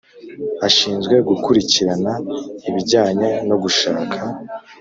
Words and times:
Ashinzwe 0.67 1.15
gukurikirana 1.29 2.13
ibijyanye 2.69 3.29
no 3.47 3.55
gushaka. 3.63 4.17